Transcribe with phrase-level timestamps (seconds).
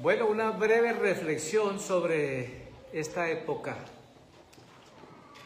[0.00, 3.76] Bueno, una breve reflexión sobre esta época,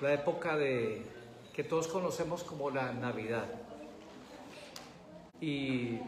[0.02, 1.06] la época de
[1.54, 3.46] que todos conocemos como la Navidad.
[5.40, 6.00] Y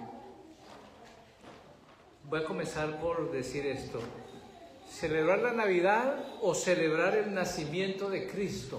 [2.29, 4.01] voy a comenzar por decir esto.
[4.91, 8.79] ¿Celebrar la Navidad o celebrar el nacimiento de Cristo?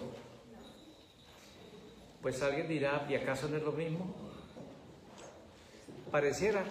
[2.21, 4.13] Pues alguien dirá, ¿y acaso no es lo mismo?
[6.12, 6.63] Pareciera,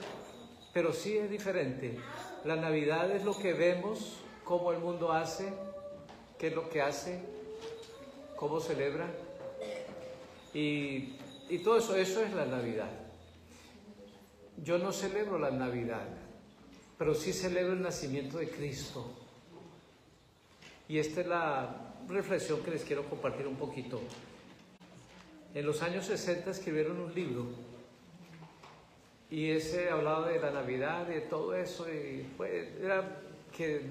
[0.72, 1.98] pero sí es diferente.
[2.44, 5.50] La Navidad es lo que vemos, cómo el mundo hace,
[6.38, 7.18] qué es lo que hace,
[8.36, 9.06] cómo celebra.
[10.52, 11.16] Y,
[11.48, 12.90] y todo eso, eso es la Navidad.
[14.62, 16.06] Yo no celebro la Navidad,
[16.98, 19.10] pero sí celebro el nacimiento de Cristo.
[20.86, 24.02] Y esta es la reflexión que les quiero compartir un poquito.
[25.54, 27.46] En los años 60 escribieron un libro
[29.34, 33.20] y ese hablaba de la Navidad, de todo eso, y pues era
[33.52, 33.84] que,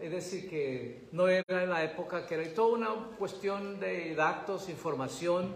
[0.00, 4.68] es decir, que no era en la época que era toda una cuestión de datos,
[4.68, 5.54] información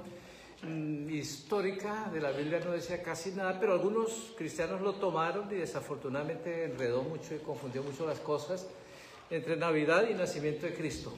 [0.63, 5.57] mm, histórica de la Biblia no decía casi nada, pero algunos cristianos lo tomaron y
[5.57, 8.69] desafortunadamente enredó mucho y confundió mucho las cosas
[9.29, 11.13] entre Navidad y nacimiento de Cristo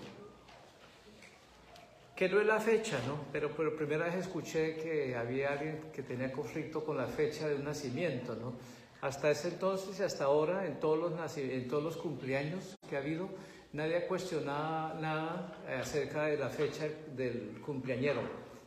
[2.14, 3.26] que no es la fecha, ¿no?
[3.32, 7.56] Pero por primera vez escuché que había alguien que tenía conflicto con la fecha de
[7.56, 8.54] un nacimiento, ¿no?
[9.00, 13.00] Hasta ese entonces y hasta ahora, en todos los, en todos los cumpleaños que ha
[13.00, 13.28] habido,
[13.72, 18.22] nadie ha cuestionado nada acerca de la fecha del cumpleañero.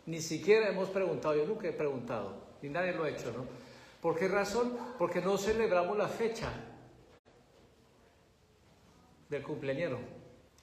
[0.06, 3.45] Ni siquiera hemos preguntado, yo nunca he preguntado, ni nadie lo ha hecho, ¿no?
[4.02, 4.78] ¿Por qué razón?
[5.00, 6.52] Porque no celebramos la fecha
[9.30, 10.00] del cumpleañero.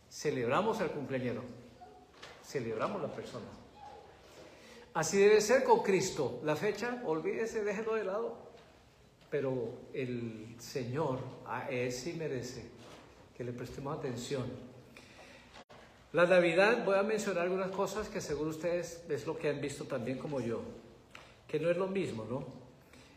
[0.08, 1.63] Celebramos al cumpleañero
[2.54, 3.46] celebramos la persona.
[4.94, 6.40] Así debe ser con Cristo.
[6.44, 8.36] La fecha, olvídese, déjelo de lado.
[9.28, 12.62] Pero el Señor, a Él sí merece
[13.36, 14.44] que le prestemos atención.
[16.12, 19.82] La Navidad, voy a mencionar algunas cosas que seguro ustedes es lo que han visto
[19.86, 20.62] también como yo,
[21.48, 22.46] que no es lo mismo, ¿no?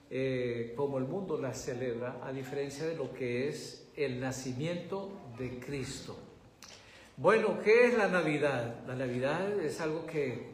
[0.10, 5.60] Eh, como el mundo la celebra, a diferencia de lo que es el nacimiento de
[5.60, 6.18] Cristo.
[7.20, 8.76] Bueno, ¿qué es la Navidad?
[8.86, 10.52] La Navidad es algo que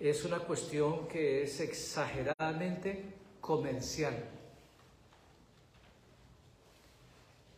[0.00, 4.14] es una cuestión que es exageradamente comercial.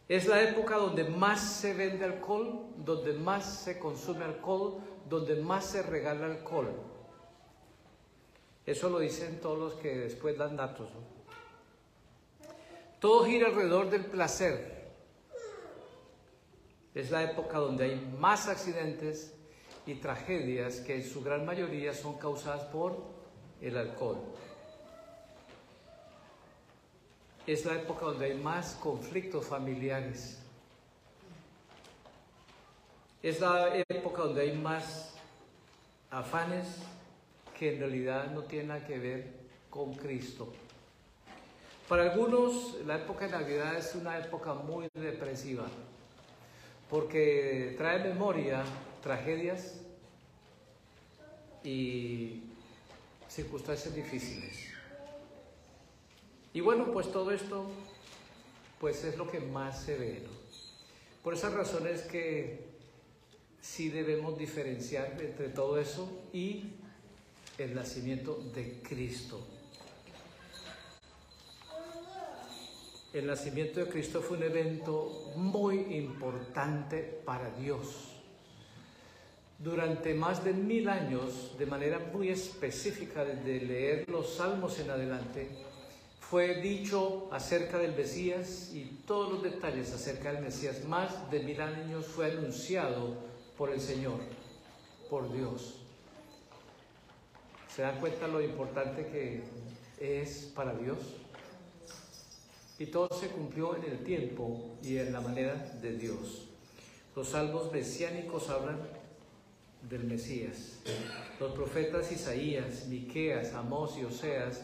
[0.09, 5.67] Es la época donde más se vende alcohol, donde más se consume alcohol, donde más
[5.67, 6.73] se regala alcohol.
[8.67, 10.89] Eso lo dicen todos los que después dan datos.
[12.99, 14.74] Todo gira alrededor del placer.
[16.95, 19.35] Es la época donde hay más accidentes
[19.85, 22.97] y tragedias que en su gran mayoría son causadas por
[23.61, 24.19] el alcohol.
[27.47, 30.41] Es la época donde hay más conflictos familiares.
[33.23, 35.15] Es la época donde hay más
[36.11, 36.79] afanes
[37.59, 39.33] que en realidad no tienen nada que ver
[39.69, 40.53] con Cristo.
[41.89, 45.67] Para algunos, la época de Navidad es una época muy depresiva
[46.95, 48.63] porque trae memoria
[49.03, 49.81] tragedias
[51.65, 52.45] y
[53.29, 54.69] circunstancias difíciles.
[56.53, 57.67] Y bueno, pues todo esto
[58.79, 60.23] pues es lo que más se ve.
[61.25, 62.61] Por esas razones que
[63.61, 66.75] sí debemos diferenciar entre todo eso y
[67.59, 69.45] el nacimiento de Cristo.
[73.15, 78.11] El nacimiento de Cristo fue un evento muy importante para Dios.
[79.57, 85.49] Durante más de mil años, de manera muy específica, desde leer los salmos en adelante,
[86.19, 90.85] fue dicho acerca del Mesías y todos los detalles acerca del Mesías.
[90.85, 93.15] Más de mil años fue anunciado
[93.57, 94.19] por el Señor,
[95.09, 95.77] por Dios.
[97.69, 99.45] ¿Se dan cuenta lo importante que
[100.01, 100.99] es para Dios?
[102.79, 106.49] Y todo se cumplió en el tiempo y en la manera de Dios.
[107.15, 108.81] Los salmos mesiánicos hablan
[109.89, 110.79] del Mesías.
[111.39, 114.63] Los profetas Isaías, Miqueas, Amós y Oseas,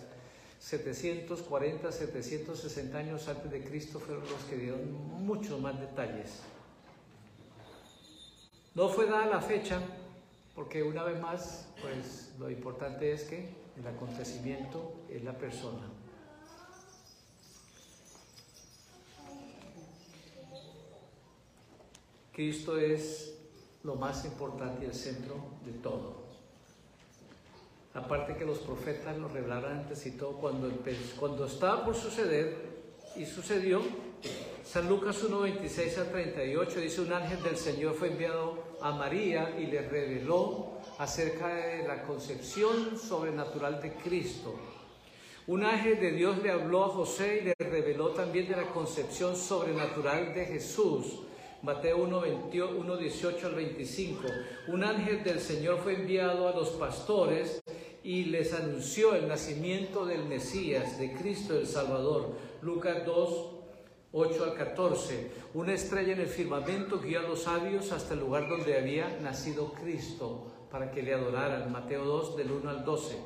[0.59, 4.93] 740, 760 años antes de Cristo fueron los que dieron
[5.25, 6.41] muchos más detalles.
[8.75, 9.81] No fue dada la fecha,
[10.55, 13.49] porque una vez más, pues lo importante es que
[13.79, 16.00] el acontecimiento es la persona.
[22.33, 23.35] Cristo es
[23.83, 26.21] lo más importante y el centro de todo.
[27.95, 32.57] Aparte que los profetas lo revelaron antes y todo, cuando, estaba por suceder
[33.17, 33.83] y sucedió,
[34.65, 39.59] San Lucas 1, 26 al 38 dice, un ángel del Señor fue enviado a María
[39.59, 44.55] y le reveló acerca de la concepción sobrenatural de Cristo.
[45.49, 49.35] Un ángel de Dios le habló a José y le reveló también de la concepción
[49.35, 51.23] sobrenatural de Jesús.
[51.63, 52.23] Mateo 1,
[52.79, 54.23] 1, 18 al 25.
[54.69, 57.63] Un ángel del Señor fue enviado a los pastores
[58.03, 62.35] y les anunció el nacimiento del Mesías, de Cristo el Salvador.
[62.63, 63.51] Lucas 2,
[64.13, 65.31] 8 al 14.
[65.53, 69.75] Una estrella en el firmamento guió a los sabios hasta el lugar donde había nacido
[69.75, 71.71] Cristo para que le adoraran.
[71.71, 73.19] Mateo 2 del 1 al 12.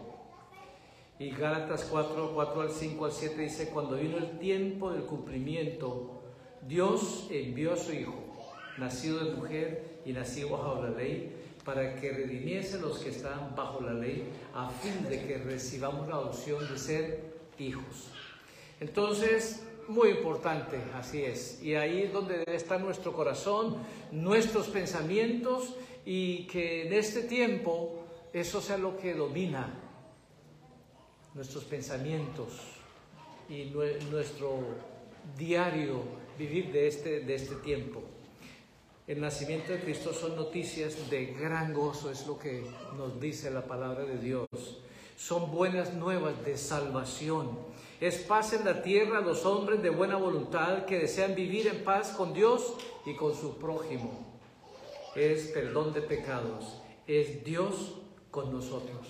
[1.21, 6.23] Y Gálatas 4, 4 al 5 al 7 dice, cuando vino el tiempo del cumplimiento,
[6.67, 8.24] Dios envió a su Hijo,
[8.79, 11.33] nacido de mujer y nacido bajo la ley,
[11.65, 16.19] para que redimiese los que estaban bajo la ley, a fin de que recibamos la
[16.19, 17.21] opción de ser
[17.59, 18.11] hijos.
[18.81, 21.63] Entonces, muy importante, así es.
[21.63, 23.77] Y ahí es donde debe estar nuestro corazón,
[24.13, 25.75] nuestros pensamientos
[26.05, 29.81] y que en este tiempo eso sea lo que domina
[31.35, 32.53] nuestros pensamientos
[33.49, 33.73] y
[34.11, 34.61] nuestro
[35.37, 36.03] diario
[36.39, 38.03] vivir de este, de este tiempo.
[39.07, 42.65] El nacimiento de Cristo son noticias de gran gozo, es lo que
[42.97, 44.49] nos dice la palabra de Dios.
[45.17, 47.51] Son buenas nuevas de salvación
[48.05, 51.85] es paz en la tierra a los hombres de buena voluntad que desean vivir en
[51.85, 52.75] paz con Dios
[53.07, 54.13] y con su prójimo.
[55.15, 56.83] Es perdón de pecados.
[57.07, 57.95] Es Dios
[58.31, 59.07] con nosotros.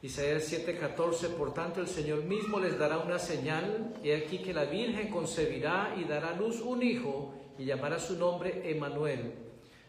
[0.00, 4.64] Isaías 7:14, por tanto el Señor mismo les dará una señal, y aquí que la
[4.64, 9.34] Virgen concebirá y dará luz un hijo y llamará su nombre Emanuel.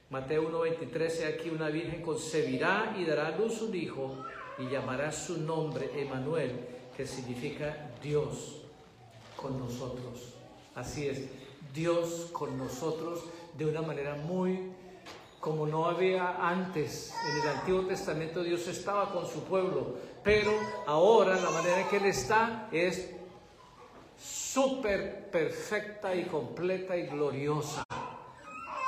[0.10, 4.24] Mateo 1:23, aquí una Virgen concebirá y dará a luz un hijo
[4.57, 6.51] y llamará su nombre Emanuel
[6.95, 8.62] que significa Dios
[9.36, 10.33] con nosotros.
[10.75, 11.30] Así es,
[11.74, 13.24] Dios con nosotros
[13.57, 14.71] de una manera muy
[15.39, 17.13] como no había antes.
[17.30, 20.51] En el Antiguo Testamento Dios estaba con su pueblo, pero
[20.88, 23.10] ahora la manera en que Él está es
[24.24, 27.84] súper perfecta y completa y gloriosa.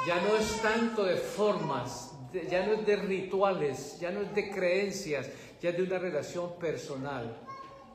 [0.08, 2.14] Ya no es tanto de formas,
[2.50, 5.30] ya no es de rituales, ya no es de creencias,
[5.62, 7.36] ya es de una relación personal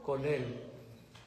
[0.04, 0.60] con Él,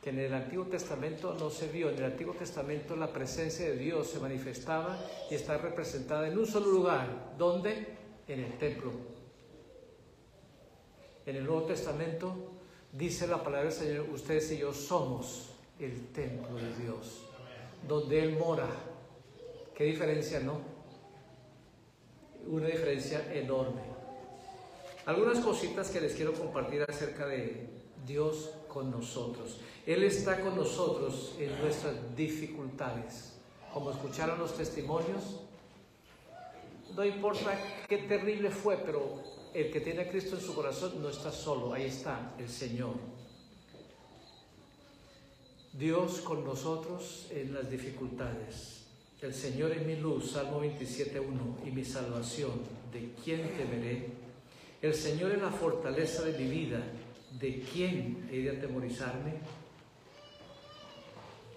[0.01, 1.89] que en el Antiguo Testamento no se vio.
[1.89, 4.99] En el Antiguo Testamento la presencia de Dios se manifestaba
[5.31, 7.35] y está representada en un solo lugar.
[7.37, 7.87] ¿Dónde?
[8.27, 8.91] En el templo.
[11.25, 12.35] En el Nuevo Testamento
[12.91, 15.52] dice la palabra del Señor, ustedes y yo somos
[15.85, 17.23] el templo de Dios,
[17.87, 18.67] donde Él mora.
[19.75, 20.59] ¿Qué diferencia, no?
[22.47, 23.81] Una diferencia enorme.
[25.05, 27.67] Algunas cositas que les quiero compartir acerca de
[28.05, 29.59] Dios con nosotros.
[29.85, 33.33] Él está con nosotros en nuestras dificultades.
[33.73, 35.41] Como escucharon los testimonios,
[36.95, 37.57] no importa
[37.89, 39.19] qué terrible fue, pero
[39.53, 42.93] el que tiene a Cristo en su corazón no está solo, ahí está el Señor.
[45.73, 48.85] Dios con nosotros en las dificultades.
[49.21, 52.51] El Señor es mi luz, Salmo 27.1, y mi salvación.
[52.91, 54.07] ¿De quién temeré?
[54.81, 56.83] El Señor es la fortaleza de mi vida
[57.39, 59.33] ¿de quién he de atemorizarme?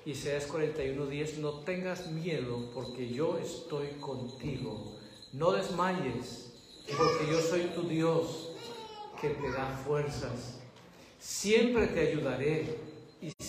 [0.05, 4.99] Isaías 41:10, no tengas miedo porque yo estoy contigo.
[5.33, 6.53] No desmayes
[6.87, 8.53] porque yo soy tu Dios
[9.21, 10.61] que te da fuerzas.
[11.19, 12.79] Siempre te ayudaré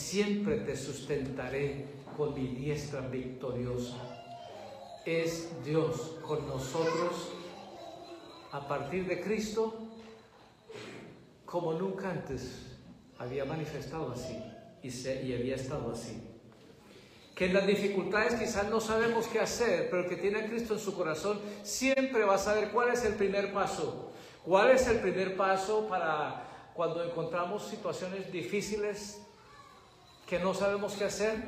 [0.07, 1.85] siempre te sustentaré
[2.15, 3.97] con mi diestra victoriosa.
[5.05, 7.29] Es Dios con nosotros
[8.53, 9.73] a partir de Cristo
[11.45, 12.77] como nunca antes
[13.17, 14.37] había manifestado así
[14.81, 16.21] y, se, y había estado así.
[17.35, 20.73] Que en las dificultades quizás no sabemos qué hacer, pero el que tiene a Cristo
[20.73, 24.11] en su corazón siempre va a saber cuál es el primer paso.
[24.45, 29.26] ¿Cuál es el primer paso para cuando encontramos situaciones difíciles
[30.27, 31.41] que no sabemos qué hacer?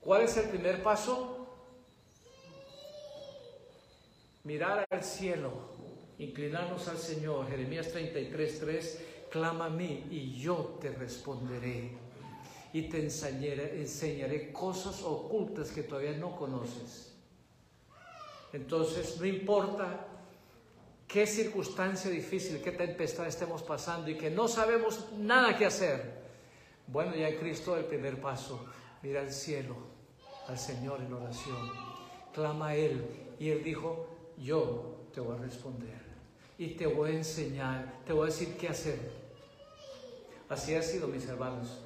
[0.00, 1.46] ¿Cuál es el primer paso?
[4.44, 5.52] Mirar al cielo,
[6.18, 7.48] inclinarnos al Señor.
[7.48, 11.90] Jeremías 33, 3 clama a mí y yo te responderé
[12.72, 17.14] y te enseñaré, enseñaré cosas ocultas que todavía no conoces.
[18.52, 20.06] Entonces, no importa
[21.06, 26.25] qué circunstancia difícil, qué tempestad estemos pasando y que no sabemos nada que hacer.
[26.88, 28.64] Bueno, ya Cristo el primer paso,
[29.02, 29.76] mira al cielo,
[30.46, 31.70] al Señor en oración,
[32.32, 33.04] clama a Él
[33.40, 34.06] y Él dijo,
[34.38, 36.00] yo te voy a responder
[36.58, 38.98] y te voy a enseñar, te voy a decir qué hacer.
[40.48, 41.80] Así ha sido, mis hermanos.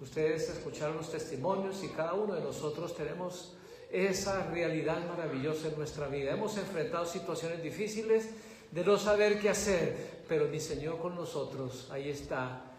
[0.00, 3.56] Ustedes escucharon los testimonios y cada uno de nosotros tenemos
[3.90, 6.32] esa realidad maravillosa en nuestra vida.
[6.32, 8.30] Hemos enfrentado situaciones difíciles
[8.70, 12.75] de no saber qué hacer, pero mi Señor con nosotros, ahí está.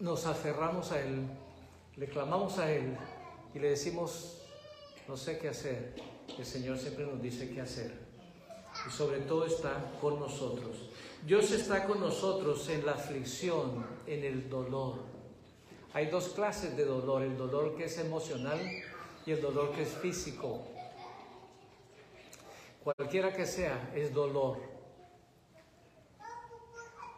[0.00, 1.26] Nos aferramos a Él,
[1.96, 2.96] le clamamos a Él
[3.52, 4.42] y le decimos,
[5.08, 5.94] no sé qué hacer.
[6.38, 7.92] El Señor siempre nos dice qué hacer.
[8.86, 10.76] Y sobre todo está con nosotros.
[11.26, 15.00] Dios está con nosotros en la aflicción, en el dolor.
[15.94, 18.60] Hay dos clases de dolor, el dolor que es emocional
[19.26, 20.62] y el dolor que es físico.
[22.84, 24.58] Cualquiera que sea, es dolor.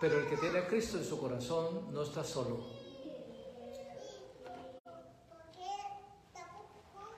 [0.00, 2.58] Pero el que tiene a Cristo en su corazón no está solo.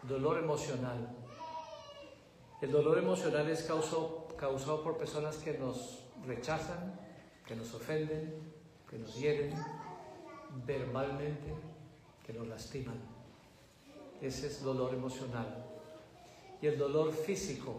[0.02, 1.16] Dolor emocional.
[2.60, 6.98] El dolor emocional es causado, causado por personas que nos rechazan,
[7.46, 8.34] que nos ofenden,
[8.90, 9.54] que nos hieren
[10.66, 11.54] verbalmente,
[12.26, 13.00] que nos lastiman.
[14.20, 15.66] Ese es dolor emocional.
[16.60, 17.76] Y el dolor físico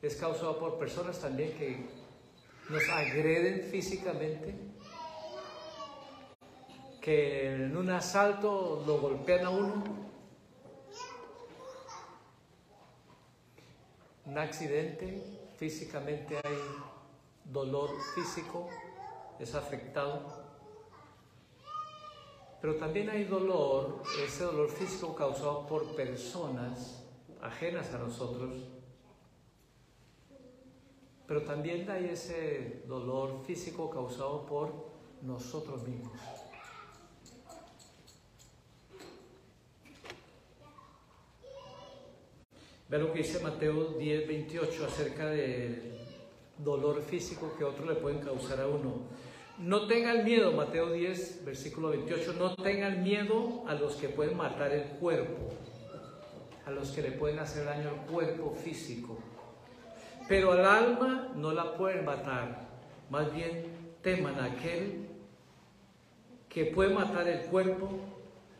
[0.00, 2.01] es causado por personas también que
[2.68, 4.54] nos agreden físicamente,
[7.00, 9.82] que en un asalto lo golpean a uno,
[14.24, 15.22] un accidente,
[15.58, 16.58] físicamente hay
[17.44, 18.68] dolor físico,
[19.38, 20.42] es afectado.
[22.60, 27.04] Pero también hay dolor, ese dolor físico causado por personas
[27.42, 28.71] ajenas a nosotros.
[31.26, 36.12] Pero también hay ese dolor físico causado por nosotros mismos.
[42.88, 45.98] Ve lo que dice Mateo 10, 28 acerca del
[46.58, 49.08] dolor físico que otros le pueden causar a uno.
[49.58, 54.72] No tengan miedo, Mateo 10, versículo 28, no tengan miedo a los que pueden matar
[54.72, 55.54] el cuerpo,
[56.66, 59.16] a los que le pueden hacer daño al cuerpo físico.
[60.28, 62.68] Pero al alma no la pueden matar,
[63.10, 63.66] más bien
[64.02, 65.08] teman a aquel
[66.48, 67.90] que puede matar el cuerpo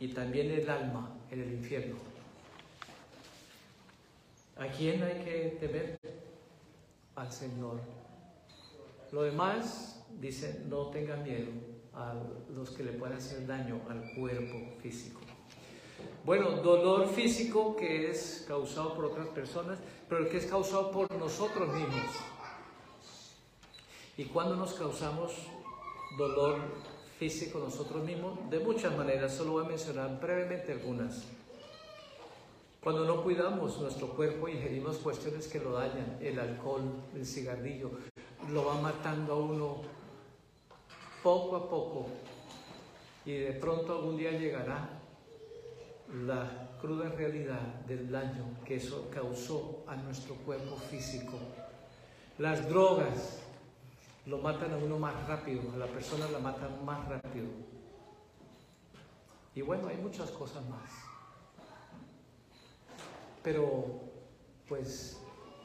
[0.00, 1.97] y también el alma en el infierno.
[4.57, 5.99] ¿A quién hay que temer?
[7.14, 7.81] Al Señor.
[9.11, 11.50] Lo demás, dice, no tengan miedo
[11.95, 12.14] a
[12.54, 15.21] los que le puedan hacer daño al cuerpo físico.
[16.25, 19.78] Bueno, dolor físico que es causado por otras personas,
[20.09, 22.04] pero el que es causado por nosotros mismos.
[24.16, 25.32] ¿Y cuando nos causamos
[26.16, 26.59] dolor
[27.18, 28.38] físico nosotros mismos?
[28.50, 31.25] De muchas maneras, solo voy a mencionar brevemente algunas.
[32.82, 36.82] Cuando no cuidamos nuestro cuerpo ingerimos cuestiones que lo dañan, el alcohol,
[37.14, 37.90] el cigarrillo,
[38.50, 39.82] lo va matando a uno
[41.23, 42.06] poco a poco
[43.25, 44.91] y de pronto algún día llegará
[46.12, 51.38] la cruda realidad del daño que eso causó a nuestro cuerpo físico.
[52.38, 53.40] Las drogas
[54.26, 57.47] lo matan a uno más rápido, a la persona la matan más rápido.
[59.54, 60.90] Y bueno, hay muchas cosas más.
[63.42, 64.00] Pero
[64.69, 65.21] pues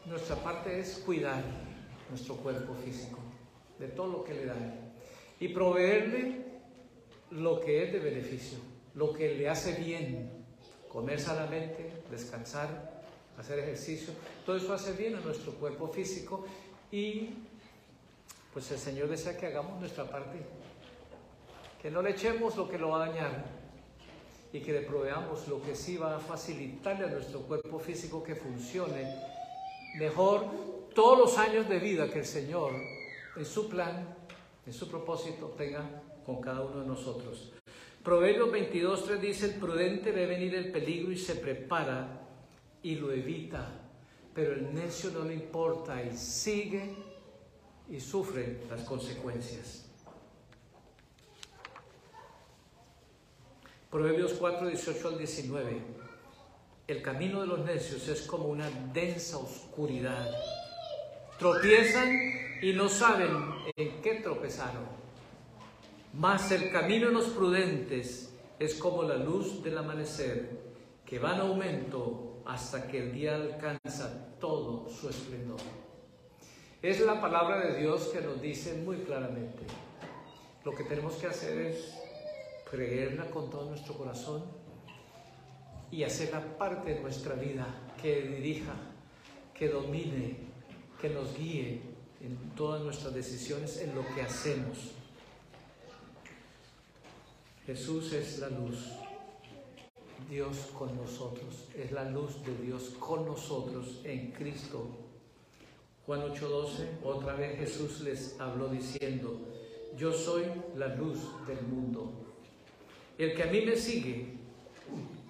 [0.06, 1.44] nuestra parte es cuidar
[2.10, 3.20] nuestro cuerpo físico
[3.80, 4.56] de todo lo que le da
[5.40, 6.46] y proveerle
[7.32, 8.58] lo que es de beneficio,
[8.96, 10.37] lo que le hace bien,
[10.98, 13.04] comer sanamente, descansar,
[13.38, 14.12] hacer ejercicio,
[14.44, 16.48] todo eso hace bien a nuestro cuerpo físico
[16.92, 17.30] y
[18.52, 20.40] pues el Señor desea que hagamos nuestra parte,
[21.80, 23.46] que no le echemos lo que lo va a dañar
[24.52, 28.34] y que le proveamos lo que sí va a facilitarle a nuestro cuerpo físico que
[28.34, 29.08] funcione
[30.00, 30.48] mejor
[30.96, 32.72] todos los años de vida que el Señor
[33.36, 34.16] en su plan,
[34.66, 35.88] en su propósito tenga
[36.26, 37.52] con cada uno de nosotros.
[38.08, 42.08] Proverbios 22.3 dice, el prudente ve venir el peligro y se prepara
[42.82, 43.68] y lo evita,
[44.34, 46.96] pero el necio no le importa y sigue
[47.90, 49.90] y sufre las consecuencias.
[53.92, 55.82] Proverbios 4, 18 al 19.
[56.88, 60.32] El camino de los necios es como una densa oscuridad.
[61.38, 62.10] Tropiezan
[62.62, 63.36] y no saben
[63.76, 65.07] en qué tropezaron.
[66.18, 70.50] Mas el camino de los prudentes es como la luz del amanecer,
[71.06, 75.60] que va en aumento hasta que el día alcanza todo su esplendor.
[76.82, 79.64] Es la palabra de Dios que nos dice muy claramente.
[80.66, 81.94] Lo que tenemos que hacer es
[82.72, 84.44] creerla con todo nuestro corazón
[85.92, 87.68] y hacerla parte de nuestra vida,
[88.02, 88.74] que dirija,
[89.54, 90.36] que domine,
[91.00, 91.80] que nos guíe
[92.22, 94.94] en todas nuestras decisiones, en lo que hacemos.
[97.68, 98.78] Jesús es la luz
[100.30, 104.88] Dios con nosotros, es la luz de Dios con nosotros en Cristo.
[106.06, 109.42] Juan 8:12, otra vez Jesús les habló diciendo,
[109.98, 110.46] yo soy
[110.78, 112.14] la luz del mundo.
[113.18, 114.38] El que a mí me sigue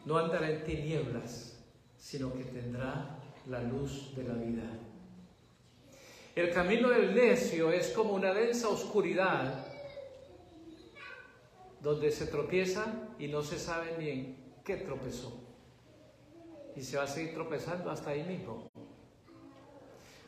[0.05, 1.59] no andará en tinieblas,
[1.97, 3.17] sino que tendrá
[3.47, 4.79] la luz de la vida.
[6.35, 9.66] El camino del necio es como una densa oscuridad
[11.87, 15.39] donde se tropieza y no se sabe ni qué tropezó.
[16.75, 18.69] Y se va a seguir tropezando hasta ahí mismo.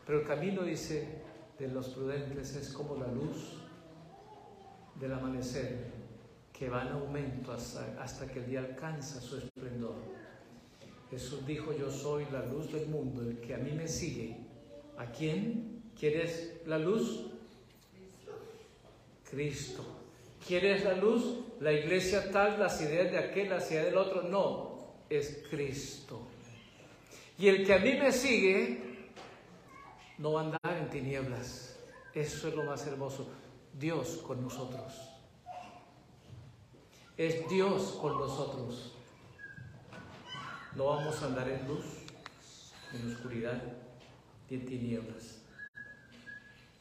[0.05, 1.21] Pero el camino, dice,
[1.59, 3.57] de los prudentes es como la luz
[4.95, 5.91] del amanecer
[6.53, 9.95] que va en aumento hasta, hasta que el día alcanza su esplendor.
[11.09, 14.37] Jesús dijo, yo soy la luz del mundo, el que a mí me sigue.
[14.97, 15.91] ¿A quién?
[15.99, 17.25] ¿Quieres la luz?
[19.29, 19.98] Cristo.
[20.47, 21.39] ¿Quieres la luz?
[21.59, 24.23] La iglesia tal, las ideas de aquel, las ideas del otro.
[24.23, 24.79] No,
[25.09, 26.21] es Cristo.
[27.37, 29.11] Y el que a mí me sigue
[30.17, 31.77] no va a andar en tinieblas.
[32.13, 33.29] Eso es lo más hermoso.
[33.73, 34.93] Dios con nosotros.
[37.17, 38.93] Es Dios con nosotros.
[40.75, 41.85] No vamos a andar en luz,
[42.93, 43.61] en oscuridad
[44.49, 45.39] y en tinieblas.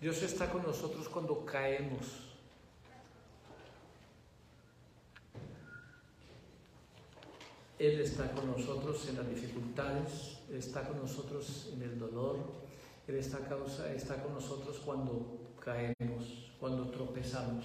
[0.00, 2.27] Dios está con nosotros cuando caemos.
[7.78, 12.38] Él está con nosotros en las dificultades, está con nosotros en el dolor,
[13.06, 17.64] Él está, causa, está con nosotros cuando caemos, cuando tropezamos.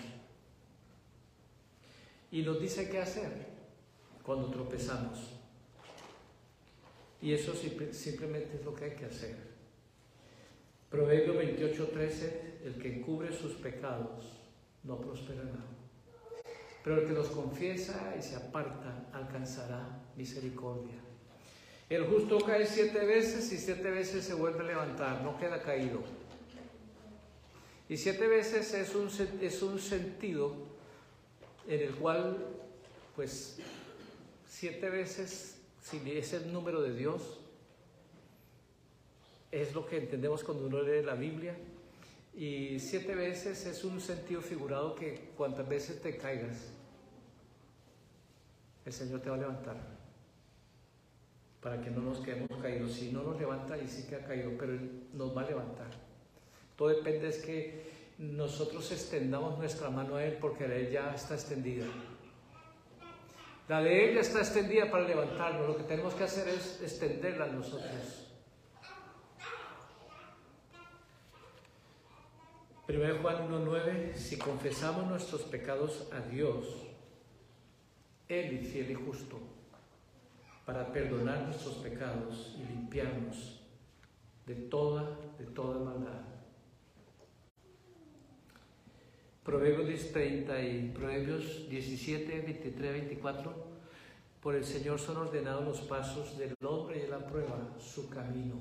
[2.32, 3.48] Y nos dice qué hacer
[4.24, 5.20] cuando tropezamos.
[7.22, 9.36] Y eso simplemente es lo que hay que hacer.
[10.90, 14.26] Proverbio 28:13, el que encubre sus pecados
[14.84, 15.83] no prosperará.
[16.84, 20.96] Pero el que los confiesa y se aparta alcanzará misericordia.
[21.90, 26.02] El justo cae siete veces y siete veces se vuelve a levantar, no queda caído.
[27.88, 29.10] Y siete veces es un,
[29.42, 30.56] es un sentido
[31.68, 32.38] en el cual,
[33.16, 33.58] pues,
[34.48, 37.40] siete veces, si es el número de Dios,
[39.52, 41.56] es lo que entendemos cuando uno lee la Biblia.
[42.36, 46.72] Y siete veces es un sentido figurado que cuantas veces te caigas,
[48.86, 49.78] el Señor te va a levantar.
[51.62, 52.94] Para que no nos quedemos caídos.
[52.94, 55.92] Si no nos levanta, y sí que ha caído, pero Él nos va a levantar.
[56.76, 61.14] Todo depende es que nosotros extendamos nuestra mano a Él porque la de Él ya
[61.14, 61.86] está extendida.
[63.70, 65.68] La de Él ya está extendida para levantarnos.
[65.68, 68.24] Lo que tenemos que hacer es extenderla a nosotros.
[72.88, 76.66] 1 Juan 1.9, si confesamos nuestros pecados a Dios,
[78.34, 79.40] Él es fiel y justo
[80.66, 83.62] para perdonar nuestros pecados y limpiarnos
[84.48, 86.22] de toda, de toda maldad.
[89.44, 93.74] Proverbios 30 y Proverbios 17, 23, 24.
[94.42, 98.56] Por el Señor son ordenados los pasos del hombre y de la prueba, su camino.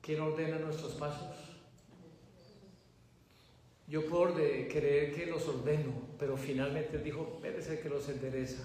[0.00, 1.49] ¿Quién ordena nuestros pasos?
[3.90, 8.08] Yo por de creer que los ordeno, pero finalmente dijo, Él es el que los
[8.08, 8.62] endereza.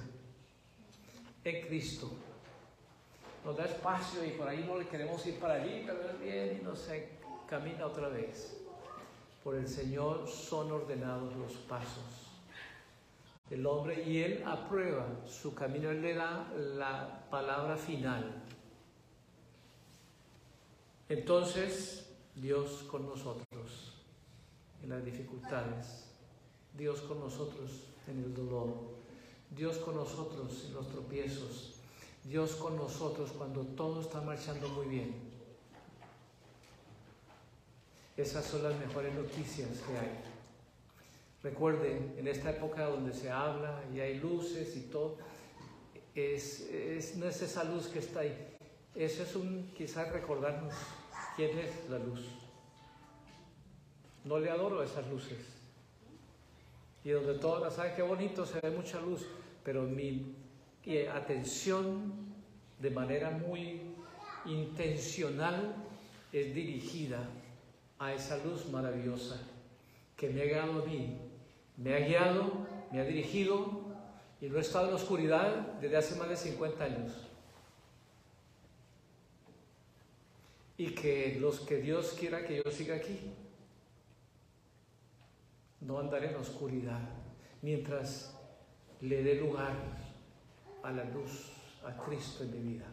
[1.44, 2.12] En Cristo.
[3.44, 6.60] Nos da espacio y por ahí no le queremos ir para allí, pero Él viene
[6.62, 6.88] y nos
[7.50, 8.62] camina otra vez.
[9.44, 12.32] Por el Señor son ordenados los pasos
[13.50, 18.44] del hombre y Él aprueba su camino, Él le da la palabra final.
[21.10, 23.46] Entonces, Dios con nosotros
[24.86, 26.06] en las dificultades,
[26.78, 27.72] Dios con nosotros
[28.08, 28.68] en el dolor,
[29.50, 31.74] Dios con nosotros en los tropiezos,
[32.24, 35.16] Dios con nosotros cuando todo está marchando muy bien.
[38.16, 40.24] Esas son las mejores noticias que hay.
[41.44, 45.18] Recuerden, en esta época donde se habla y hay luces y todo,
[46.14, 48.58] es, es, no es esa luz que está ahí.
[48.94, 50.74] Eso es un, quizás recordarnos
[51.36, 52.45] quién es la luz.
[54.26, 55.38] No le adoro esas luces.
[57.04, 58.46] Y donde todas, ¿saben qué bonito?
[58.46, 59.26] Se ve mucha luz,
[59.64, 60.36] pero mi
[61.14, 62.14] atención
[62.80, 63.82] de manera muy
[64.46, 65.76] intencional
[66.34, 67.20] es dirigida
[68.00, 69.40] a esa luz maravillosa
[70.18, 71.18] que me ha guiado a mí,
[71.78, 72.52] me ha guiado,
[72.92, 73.84] me ha dirigido
[74.42, 77.12] y no he estado en la oscuridad desde hace más de 50 años.
[80.78, 83.20] Y que los que Dios quiera que yo siga aquí,
[85.86, 87.00] no andaré en oscuridad
[87.62, 88.36] mientras
[89.02, 89.76] le dé lugar
[90.84, 91.52] a la luz,
[91.84, 92.86] a Cristo en mi vida.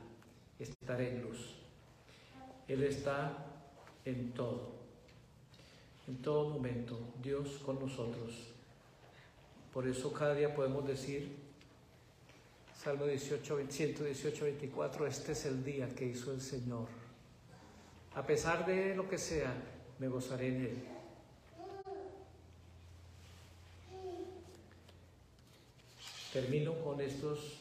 [0.59, 1.57] Estaré en luz.
[2.69, 3.47] Él está
[4.05, 4.73] en todo.
[6.07, 8.49] En todo momento, Dios con nosotros.
[9.73, 11.37] Por eso cada día podemos decir,
[12.77, 16.89] Salmo 18, 118, 24, este es el día que hizo el Señor.
[18.15, 19.55] A pesar de lo que sea,
[19.99, 21.02] me gozaré en Él.
[26.33, 27.59] Termino con estos,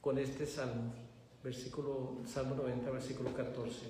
[0.00, 0.94] con este salmo,
[1.44, 3.80] versículo, Salmo 90, versículo 14.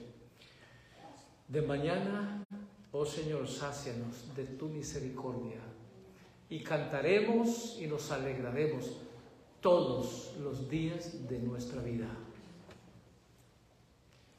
[1.47, 2.45] De mañana,
[2.91, 5.61] oh Señor, sácianos de tu misericordia
[6.49, 8.97] y cantaremos y nos alegraremos
[9.61, 12.09] todos los días de nuestra vida.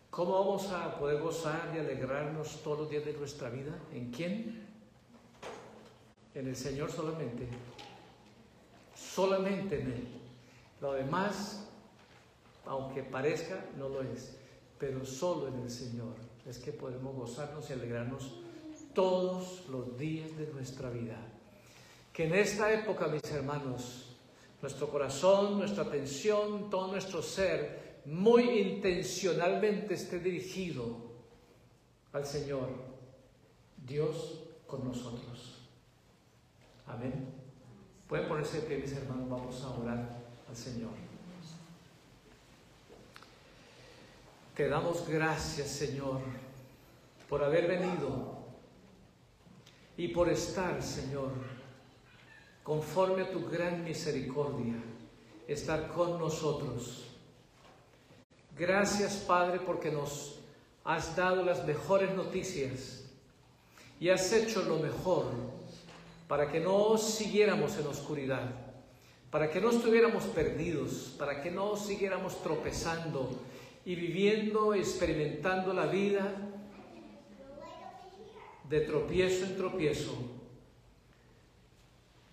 [0.10, 3.80] ¿Cómo vamos a poder gozar y alegrarnos todos los días de nuestra vida?
[3.94, 4.68] ¿En quién?
[6.36, 7.48] En el Señor solamente.
[9.14, 10.08] Solamente en Él.
[10.80, 11.68] Lo demás,
[12.66, 14.38] aunque parezca, no lo es.
[14.80, 18.32] Pero solo en el Señor es que podemos gozarnos y alegrarnos
[18.94, 21.18] todos los días de nuestra vida.
[22.14, 24.16] Que en esta época, mis hermanos,
[24.62, 31.12] nuestro corazón, nuestra atención, todo nuestro ser, muy intencionalmente esté dirigido
[32.14, 32.70] al Señor,
[33.78, 35.60] Dios con nosotros.
[36.88, 37.41] Amén.
[38.12, 40.20] Pueden ponerse de mis hermanos, vamos a orar
[40.50, 40.92] al Señor.
[44.54, 46.20] Te damos gracias, Señor,
[47.30, 48.36] por haber venido
[49.96, 51.30] y por estar, Señor,
[52.64, 54.76] conforme a tu gran misericordia,
[55.48, 57.06] estar con nosotros.
[58.58, 60.42] Gracias, Padre, porque nos
[60.84, 63.06] has dado las mejores noticias
[64.02, 65.61] y has hecho lo mejor
[66.32, 68.50] para que no siguiéramos en oscuridad,
[69.30, 73.38] para que no estuviéramos perdidos, para que no siguiéramos tropezando
[73.84, 76.34] y viviendo, experimentando la vida
[78.70, 80.14] de tropiezo en tropiezo,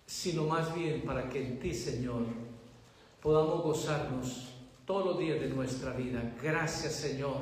[0.05, 2.23] sino más bien para que en ti, Señor,
[3.21, 4.53] podamos gozarnos
[4.85, 6.37] todos los días de nuestra vida.
[6.41, 7.41] Gracias, Señor,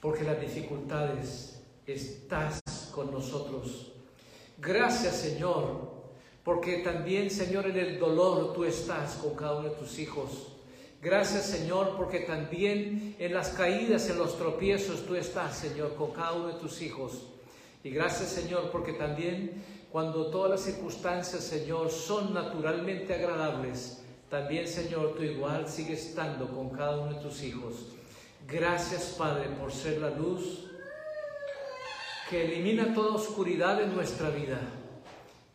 [0.00, 2.62] porque las dificultades estás
[2.94, 3.99] con nosotros.
[4.60, 5.90] Gracias, Señor,
[6.44, 10.48] porque también, Señor, en el dolor tú estás con cada uno de tus hijos.
[11.00, 16.34] Gracias, Señor, porque también en las caídas, en los tropiezos, tú estás, Señor, con cada
[16.34, 17.22] uno de tus hijos.
[17.82, 25.14] Y gracias, Señor, porque también cuando todas las circunstancias, Señor, son naturalmente agradables, también, Señor,
[25.16, 27.86] tú igual sigues estando con cada uno de tus hijos.
[28.46, 30.69] Gracias, Padre, por ser la luz
[32.30, 34.60] que elimina toda oscuridad en nuestra vida.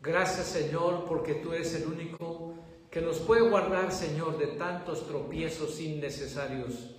[0.02, 2.52] Gracias, Señor, porque tú eres el único
[2.90, 6.90] que nos puede guardar, Señor, de tantos tropiezos innecesarios.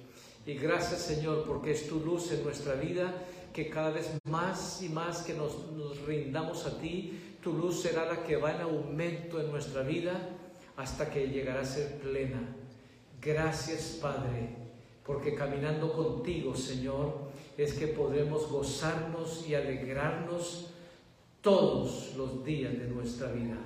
[0.48, 3.14] Y gracias, Señor, porque es tu luz en nuestra vida,
[3.54, 8.06] que cada vez más y más que nos, nos rindamos a ti, tu luz será
[8.06, 10.30] la que va en aumento en nuestra vida
[10.76, 12.42] hasta que llegará a ser plena.
[13.22, 14.56] Gracias, Padre,
[15.06, 17.27] porque caminando contigo, Señor,
[17.58, 20.72] es que podremos gozarnos y alegrarnos
[21.42, 23.58] todos los días de nuestra vida.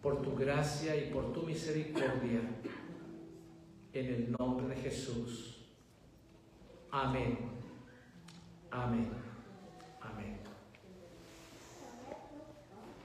[0.00, 2.40] Por tu gracia y por tu misericordia,
[3.92, 5.58] en el nombre de Jesús.
[6.90, 7.38] Amén.
[8.70, 9.31] Amén.